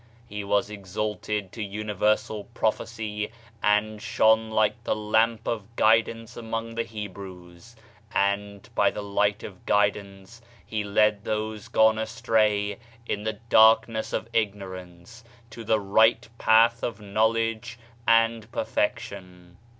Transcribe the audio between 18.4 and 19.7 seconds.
perfec tion.